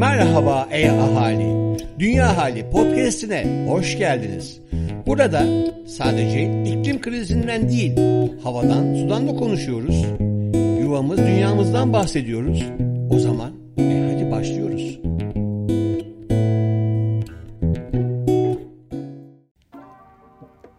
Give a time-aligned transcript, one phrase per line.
[0.00, 1.78] Merhaba ey ahali.
[1.98, 4.60] Dünya Hali podcast'ine hoş geldiniz.
[5.06, 5.42] Burada
[5.86, 7.92] sadece iklim krizinden değil,
[8.42, 10.04] havadan, sudan da konuşuyoruz.
[10.80, 12.64] Yuvamız, dünyamızdan bahsediyoruz.
[13.10, 15.00] O zaman e hadi başlıyoruz.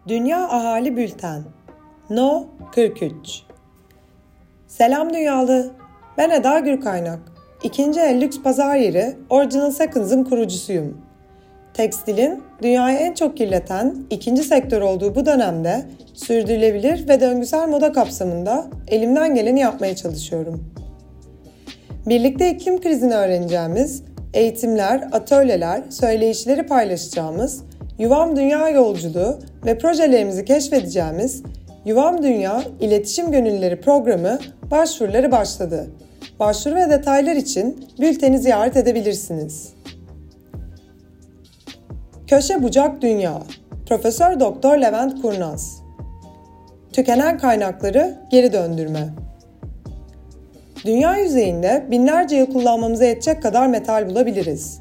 [0.08, 1.42] Dünya Ahali Bülten
[2.10, 3.42] No 43
[4.66, 5.72] Selam Dünyalı.
[6.18, 7.31] Ben Eda Gürkaynak.
[7.62, 10.98] İkinci el lüks pazar yeri Original Seconds'ın kurucusuyum.
[11.74, 15.82] Tekstilin dünyayı en çok kirleten ikinci sektör olduğu bu dönemde
[16.14, 20.64] sürdürülebilir ve döngüsel moda kapsamında elimden geleni yapmaya çalışıyorum.
[22.06, 24.02] Birlikte iklim krizini öğreneceğimiz,
[24.34, 27.62] eğitimler, atölyeler, söyleyişleri paylaşacağımız,
[27.98, 31.42] Yuvam Dünya yolculuğu ve projelerimizi keşfedeceğimiz
[31.84, 34.38] Yuvam Dünya İletişim Gönülleri programı
[34.70, 35.86] başvuruları başladı.
[36.42, 39.72] Başvuru ve detaylar için bülteni ziyaret edebilirsiniz.
[42.26, 43.42] Köşe Bucak Dünya
[43.88, 45.82] Profesör Doktor Levent Kurnaz
[46.92, 49.08] Tükenen kaynakları geri döndürme
[50.84, 54.80] Dünya yüzeyinde binlerce yıl kullanmamıza yetecek kadar metal bulabiliriz.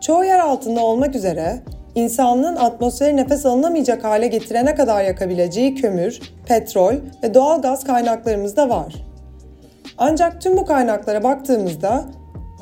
[0.00, 1.58] Çoğu yer altında olmak üzere
[1.94, 8.68] insanlığın atmosferi nefes alınamayacak hale getirene kadar yakabileceği kömür, petrol ve doğal gaz kaynaklarımız da
[8.68, 9.06] var.
[9.98, 12.04] Ancak tüm bu kaynaklara baktığımızda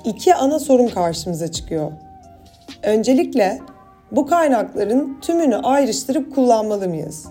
[0.04, 1.92] iki ana sorun karşımıza çıkıyor.
[2.82, 3.58] Öncelikle
[4.12, 7.26] bu kaynakların tümünü ayrıştırıp kullanmalı mıyız?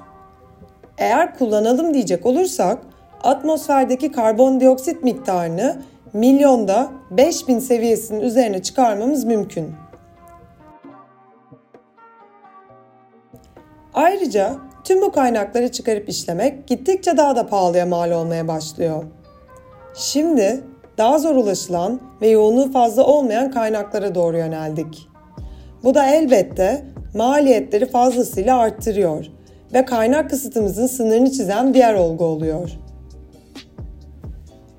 [0.98, 2.78] Eğer kullanalım diyecek olursak
[3.24, 5.82] atmosferdeki karbondioksit miktarını
[6.14, 9.76] milyonda 5000 seviyesinin üzerine çıkarmamız mümkün.
[13.94, 19.04] Ayrıca tüm bu kaynakları çıkarıp işlemek gittikçe daha da pahalıya mal olmaya başlıyor.
[19.96, 20.62] Şimdi
[20.98, 25.08] daha zor ulaşılan ve yoğunluğu fazla olmayan kaynaklara doğru yöneldik.
[25.84, 29.26] Bu da elbette maliyetleri fazlasıyla arttırıyor
[29.74, 32.72] ve kaynak kısıtımızın sınırını çizen diğer olgu oluyor.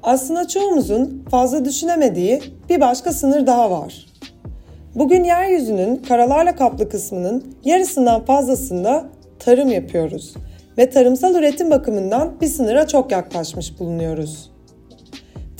[0.03, 4.07] Aslında çoğumuzun fazla düşünemediği bir başka sınır daha var.
[4.95, 9.05] Bugün yeryüzünün karalarla kaplı kısmının yarısından fazlasında
[9.39, 10.35] tarım yapıyoruz
[10.79, 14.54] ve tarımsal üretim bakımından bir sınıra çok yaklaşmış bulunuyoruz.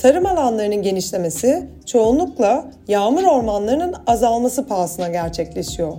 [0.05, 5.93] Tarım alanlarının genişlemesi çoğunlukla yağmur ormanlarının azalması pahasına gerçekleşiyor.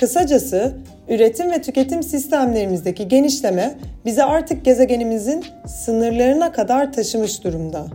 [0.00, 0.76] Kısacası
[1.08, 7.86] üretim ve tüketim sistemlerimizdeki genişleme bizi artık gezegenimizin sınırlarına kadar taşımış durumda.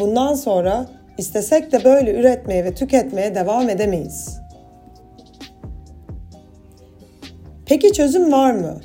[0.00, 0.86] Bundan sonra
[1.18, 4.40] istesek de böyle üretmeye ve tüketmeye devam edemeyiz.
[7.66, 8.80] Peki çözüm var mı?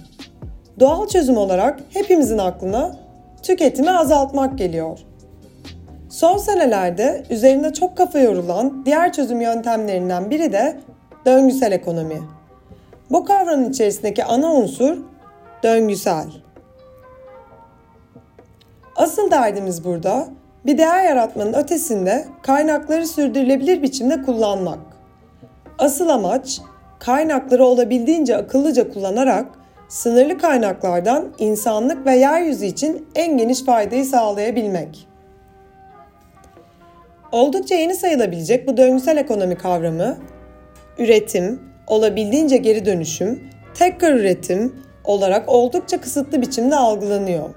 [0.79, 2.95] Doğal çözüm olarak hepimizin aklına
[3.43, 4.99] tüketimi azaltmak geliyor.
[6.15, 10.79] Son senelerde üzerinde çok kafa yorulan diğer çözüm yöntemlerinden biri de
[11.25, 12.21] döngüsel ekonomi.
[13.11, 14.97] Bu kavramın içerisindeki ana unsur
[15.63, 16.25] döngüsel.
[18.95, 20.27] Asıl derdimiz burada
[20.65, 24.79] bir değer yaratmanın ötesinde kaynakları sürdürülebilir biçimde kullanmak.
[25.79, 26.61] Asıl amaç
[26.99, 29.45] kaynakları olabildiğince akıllıca kullanarak
[29.89, 35.14] sınırlı kaynaklardan insanlık ve yeryüzü için en geniş faydayı sağlayabilmek.
[37.35, 40.17] Oldukça yeni sayılabilecek bu döngüsel ekonomi kavramı,
[40.97, 47.49] üretim, olabildiğince geri dönüşüm, tekrar üretim olarak oldukça kısıtlı biçimde algılanıyor.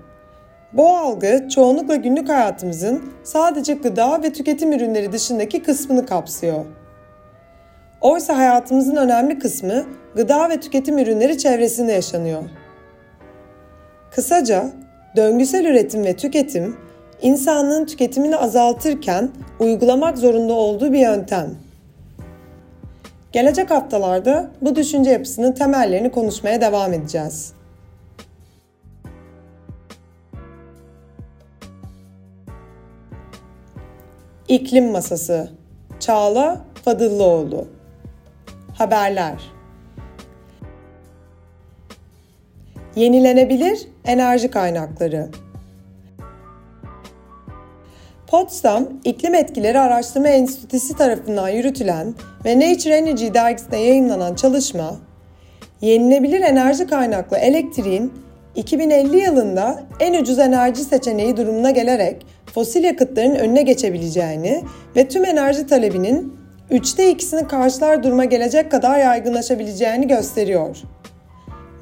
[0.72, 6.64] Bu algı çoğunlukla günlük hayatımızın sadece gıda ve tüketim ürünleri dışındaki kısmını kapsıyor.
[8.00, 9.84] Oysa hayatımızın önemli kısmı
[10.16, 12.42] gıda ve tüketim ürünleri çevresinde yaşanıyor.
[14.10, 14.72] Kısaca
[15.16, 16.87] döngüsel üretim ve tüketim
[17.22, 19.30] insanlığın tüketimini azaltırken
[19.60, 21.54] uygulamak zorunda olduğu bir yöntem.
[23.32, 27.52] Gelecek haftalarda bu düşünce yapısının temellerini konuşmaya devam edeceğiz.
[34.48, 35.50] İklim Masası
[36.00, 37.66] Çağla Fadıllıoğlu
[38.78, 39.58] Haberler
[42.96, 45.28] Yenilenebilir enerji kaynakları
[48.30, 52.14] Potsdam İklim Etkileri Araştırma Enstitüsü tarafından yürütülen
[52.44, 54.96] ve Nature Energy dergisinde yayınlanan çalışma,
[55.80, 58.12] yenilebilir enerji kaynaklı elektriğin
[58.54, 64.62] 2050 yılında en ucuz enerji seçeneği durumuna gelerek fosil yakıtların önüne geçebileceğini
[64.96, 66.38] ve tüm enerji talebinin
[66.70, 70.76] üçte ikisini karşılar duruma gelecek kadar yaygınlaşabileceğini gösteriyor.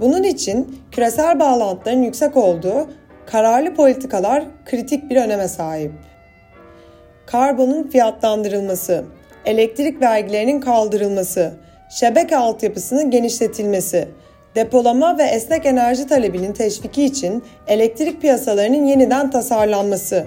[0.01, 2.87] Bunun için küresel bağlantıların yüksek olduğu
[3.27, 5.93] kararlı politikalar kritik bir öneme sahip.
[7.27, 9.05] Karbonun fiyatlandırılması
[9.45, 11.53] elektrik vergilerinin kaldırılması,
[11.91, 14.09] şebeke altyapısının genişletilmesi,
[14.55, 20.27] depolama ve esnek enerji talebinin teşviki için elektrik piyasalarının yeniden tasarlanması,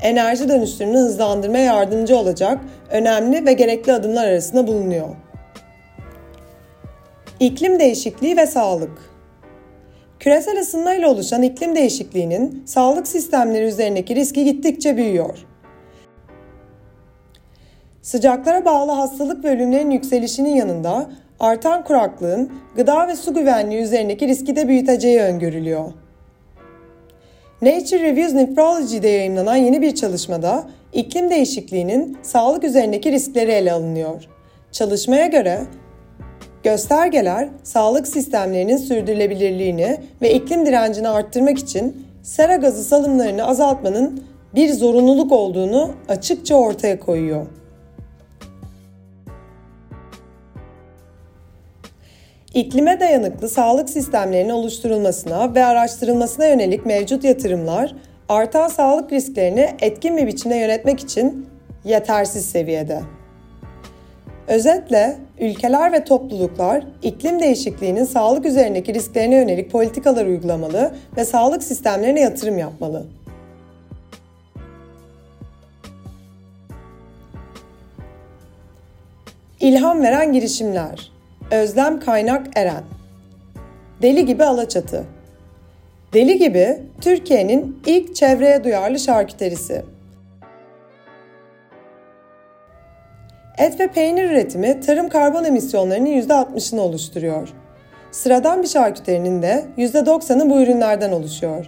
[0.00, 2.60] enerji dönüşümünü hızlandırmaya yardımcı olacak
[2.90, 5.08] önemli ve gerekli adımlar arasında bulunuyor.
[7.40, 9.16] İklim değişikliği ve sağlık
[10.20, 15.46] Küresel ısınma ile oluşan iklim değişikliğinin sağlık sistemleri üzerindeki riski gittikçe büyüyor.
[18.06, 21.10] Sıcaklara bağlı hastalık ve ölümlerin yükselişinin yanında
[21.40, 25.92] artan kuraklığın gıda ve su güvenliği üzerindeki riski de büyüteceği öngörülüyor.
[27.62, 34.28] Nature Reviews Nephrology'de yayınlanan yeni bir çalışmada iklim değişikliğinin sağlık üzerindeki riskleri ele alınıyor.
[34.72, 35.60] Çalışmaya göre
[36.62, 44.24] göstergeler sağlık sistemlerinin sürdürülebilirliğini ve iklim direncini arttırmak için sera gazı salımlarını azaltmanın
[44.54, 47.46] bir zorunluluk olduğunu açıkça ortaya koyuyor.
[52.56, 57.94] İklime dayanıklı sağlık sistemlerinin oluşturulmasına ve araştırılmasına yönelik mevcut yatırımlar
[58.28, 61.46] artan sağlık risklerini etkin bir biçimde yönetmek için
[61.84, 63.00] yetersiz seviyede.
[64.48, 72.20] Özetle ülkeler ve topluluklar iklim değişikliğinin sağlık üzerindeki risklerine yönelik politikalar uygulamalı ve sağlık sistemlerine
[72.20, 73.06] yatırım yapmalı.
[79.60, 81.15] İlham veren girişimler
[81.50, 82.82] Özlem Kaynak Eren
[84.02, 85.04] Deli gibi Alaçatı
[86.12, 89.82] Deli gibi Türkiye'nin ilk çevreye duyarlı şarküterisi.
[93.58, 97.48] Et ve peynir üretimi tarım karbon emisyonlarının %60'ını oluşturuyor.
[98.10, 101.66] Sıradan bir şarküterinin de %90'ı bu ürünlerden oluşuyor.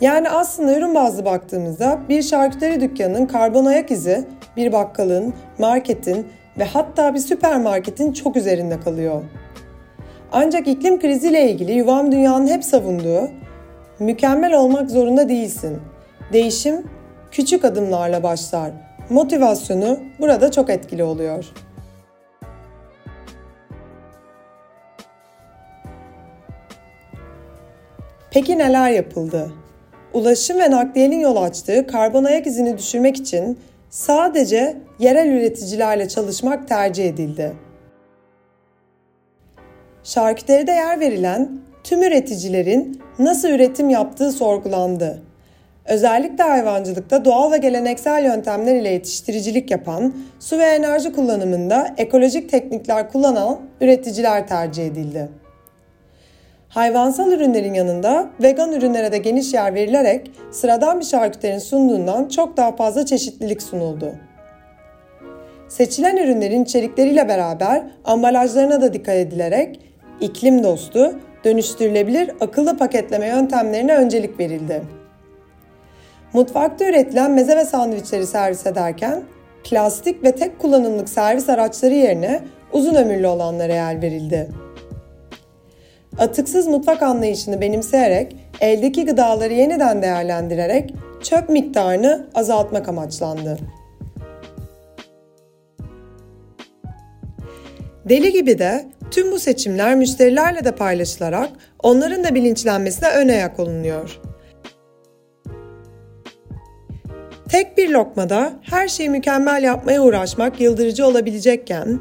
[0.00, 4.24] Yani aslında ürün bazlı baktığımızda bir şarküteri dükkanının karbon ayak izi
[4.56, 6.26] bir bakkalın, marketin
[6.58, 9.22] ve hatta bir süpermarketin çok üzerinde kalıyor.
[10.32, 13.30] Ancak iklim kriziyle ilgili Yuvam Dünya'nın hep savunduğu
[13.98, 15.78] mükemmel olmak zorunda değilsin.
[16.32, 16.86] Değişim
[17.30, 18.70] küçük adımlarla başlar.
[19.10, 21.44] Motivasyonu burada çok etkili oluyor.
[28.30, 29.52] Peki neler yapıldı?
[30.12, 33.58] Ulaşım ve nakliyenin yol açtığı karbon ayak izini düşürmek için
[33.90, 37.52] sadece yerel üreticilerle çalışmak tercih edildi.
[40.04, 45.22] Şarküteride yer verilen tüm üreticilerin nasıl üretim yaptığı sorgulandı.
[45.84, 53.12] Özellikle hayvancılıkta doğal ve geleneksel yöntemler ile yetiştiricilik yapan, su ve enerji kullanımında ekolojik teknikler
[53.12, 55.28] kullanan üreticiler tercih edildi.
[56.68, 62.76] Hayvansal ürünlerin yanında vegan ürünlere de geniş yer verilerek sıradan bir şarküterin sunduğundan çok daha
[62.76, 64.12] fazla çeşitlilik sunuldu.
[65.68, 69.80] Seçilen ürünlerin içerikleriyle beraber ambalajlarına da dikkat edilerek
[70.20, 74.82] iklim dostu, dönüştürülebilir akıllı paketleme yöntemlerine öncelik verildi.
[76.32, 79.22] Mutfakta üretilen meze ve sandviçleri servis ederken
[79.64, 82.40] plastik ve tek kullanımlık servis araçları yerine
[82.72, 84.48] uzun ömürlü olanlara yer verildi.
[86.18, 93.58] Atıksız mutfak anlayışını benimseyerek eldeki gıdaları yeniden değerlendirerek çöp miktarını azaltmak amaçlandı.
[98.08, 101.48] Deli gibi de tüm bu seçimler müşterilerle de paylaşılarak
[101.82, 104.20] onların da bilinçlenmesine ön ayak olunuyor.
[107.48, 112.00] Tek bir lokmada her şeyi mükemmel yapmaya uğraşmak yıldırıcı olabilecekken,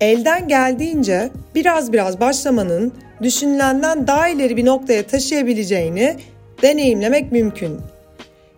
[0.00, 6.16] elden geldiğince biraz biraz başlamanın düşünülenden daha ileri bir noktaya taşıyabileceğini
[6.62, 7.80] deneyimlemek mümkün.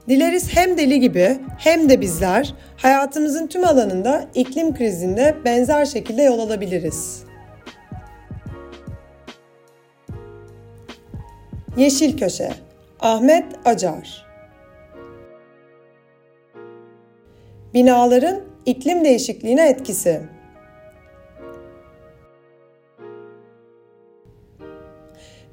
[0.08, 6.38] Dileriz hem deli gibi hem de bizler hayatımızın tüm alanında iklim krizinde benzer şekilde yol
[6.38, 7.24] alabiliriz.
[11.76, 12.52] Yeşil Köşe
[13.00, 14.24] Ahmet Acar
[17.74, 20.20] Binaların iklim değişikliğine etkisi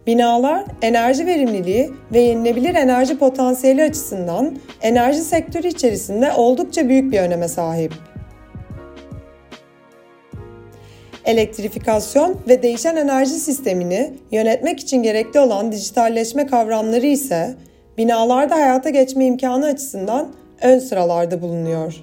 [0.08, 7.48] Binalar enerji verimliliği ve yenilebilir enerji potansiyeli açısından enerji sektörü içerisinde oldukça büyük bir öneme
[7.48, 7.94] sahip.
[11.26, 17.56] Elektrifikasyon ve değişen enerji sistemini yönetmek için gerekli olan dijitalleşme kavramları ise
[17.98, 21.96] binalarda hayata geçme imkanı açısından ön sıralarda bulunuyor.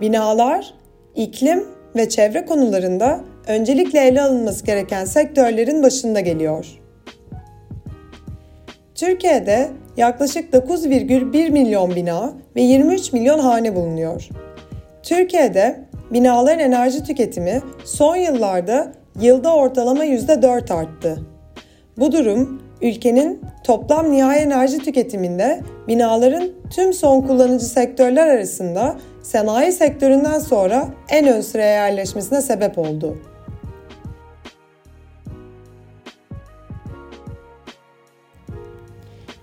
[0.00, 0.74] Binalar,
[1.14, 1.64] iklim
[1.96, 6.66] ve çevre konularında öncelikle ele alınması gereken sektörlerin başında geliyor.
[8.94, 14.28] Türkiye'de yaklaşık 9,1 milyon bina ve 23 milyon hane bulunuyor.
[15.02, 15.80] Türkiye'de
[16.10, 21.18] binaların enerji tüketimi son yıllarda yılda ortalama %4 arttı.
[21.98, 30.38] Bu durum ülkenin toplam nihai enerji tüketiminde binaların tüm son kullanıcı sektörler arasında sanayi sektöründen
[30.38, 33.31] sonra en ön sıraya yerleşmesine sebep oldu.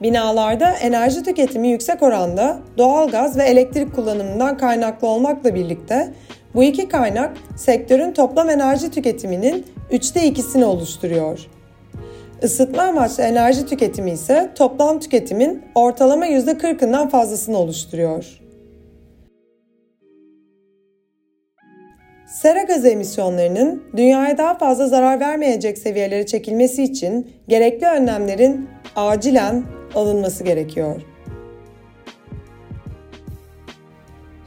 [0.01, 6.13] Binalarda enerji tüketimi yüksek oranda doğalgaz ve elektrik kullanımından kaynaklı olmakla birlikte
[6.55, 11.47] bu iki kaynak sektörün toplam enerji tüketiminin üçte ikisini oluşturuyor.
[12.41, 18.39] Isıtma amaçlı enerji tüketimi ise toplam tüketimin ortalama %40'ından fazlasını oluşturuyor.
[22.27, 29.63] Sera gazı emisyonlarının dünyaya daha fazla zarar vermeyecek seviyelere çekilmesi için gerekli önlemlerin acilen
[29.95, 31.01] alınması gerekiyor.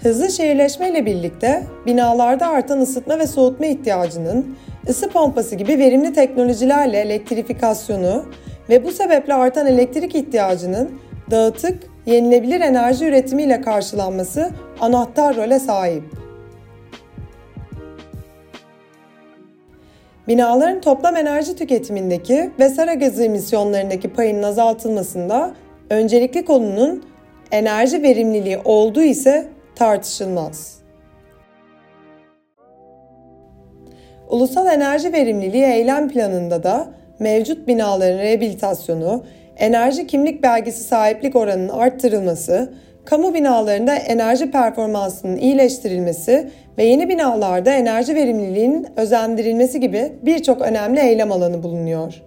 [0.03, 4.57] Hızlı şehirleşme ile birlikte binalarda artan ısıtma ve soğutma ihtiyacının
[4.89, 8.25] ısı pompası gibi verimli teknolojilerle elektrifikasyonu
[8.69, 10.91] ve bu sebeple artan elektrik ihtiyacının
[11.31, 16.22] dağıtık, yenilebilir enerji üretimiyle karşılanması anahtar role sahip.
[20.33, 25.55] Binaların toplam enerji tüketimindeki ve sera gazı emisyonlarındaki payının azaltılmasında
[25.91, 27.05] öncelikli konunun
[27.51, 30.79] enerji verimliliği olduğu ise tartışılmaz.
[34.29, 39.25] Ulusal Enerji Verimliliği Eylem Planı'nda da mevcut binaların rehabilitasyonu,
[39.57, 42.73] enerji kimlik belgesi sahiplik oranının arttırılması,
[43.05, 51.33] kamu binalarında enerji performansının iyileştirilmesi ve yeni binalarda enerji verimliliğinin özendirilmesi gibi birçok önemli eylem
[51.33, 52.23] alanı bulunuyor.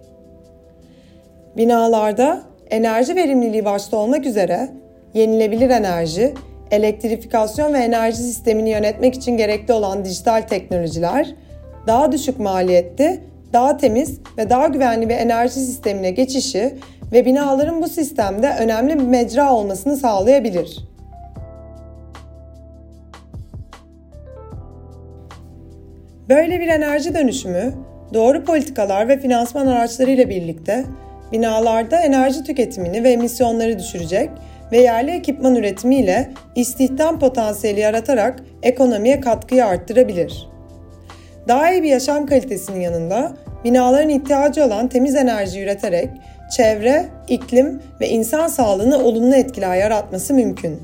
[1.56, 4.68] Binalarda enerji verimliliği başta olmak üzere
[5.14, 6.34] yenilebilir enerji,
[6.70, 11.34] elektrifikasyon ve enerji sistemini yönetmek için gerekli olan dijital teknolojiler,
[11.86, 13.20] daha düşük maliyetli,
[13.52, 16.74] daha temiz ve daha güvenli bir enerji sistemine geçişi
[17.12, 20.78] ve binaların bu sistemde önemli bir mecra olmasını sağlayabilir.
[26.28, 27.74] Böyle bir enerji dönüşümü
[28.14, 30.84] doğru politikalar ve finansman araçları ile birlikte
[31.32, 34.30] binalarda enerji tüketimini ve emisyonları düşürecek
[34.72, 40.48] ve yerli ekipman üretimiyle istihdam potansiyeli yaratarak ekonomiye katkıyı arttırabilir.
[41.48, 43.32] Daha iyi bir yaşam kalitesinin yanında
[43.64, 46.10] binaların ihtiyacı olan temiz enerji üreterek
[46.50, 50.80] çevre, iklim ve insan sağlığına olumlu etkiler yaratması mümkün.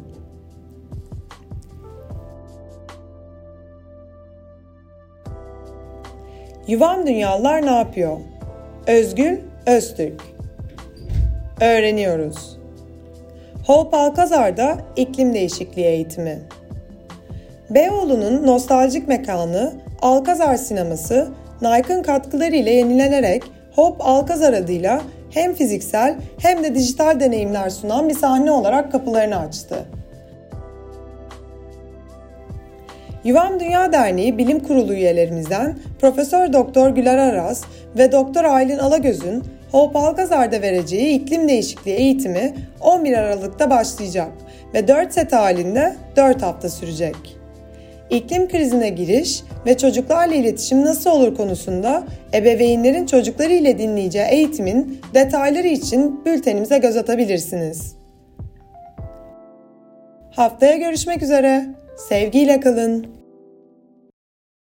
[6.66, 8.16] Yuvam Dünyalılar ne yapıyor?
[8.86, 10.22] Özgül Öztürk
[11.60, 12.58] Öğreniyoruz.
[13.66, 16.38] Hope Alkazar'da iklim değişikliği eğitimi.
[17.70, 21.28] Beyoğlu'nun nostaljik mekanı Alkazar Sineması,
[21.62, 23.42] Nike'ın katkılarıyla yenilenerek
[23.74, 25.02] Hope Alkazar adıyla
[25.34, 29.84] hem fiziksel hem de dijital deneyimler sunan bir sahne olarak kapılarını açtı.
[33.24, 37.62] Yuvam Dünya Derneği Bilim Kurulu üyelerimizden Profesör Doktor Güler Aras
[37.98, 44.32] ve Doktor Aylin Alagöz'ün Hope Algazar'da vereceği iklim değişikliği eğitimi 11 Aralık'ta başlayacak
[44.74, 47.41] ve 4 set halinde 4 hafta sürecek.
[48.12, 52.04] İklim krizine giriş ve çocuklarla iletişim nasıl olur konusunda
[52.34, 57.96] ebeveynlerin çocukları ile dinleyeceği eğitimin detayları için bültenimize göz atabilirsiniz.
[60.30, 61.66] Haftaya görüşmek üzere.
[62.08, 63.21] Sevgiyle kalın.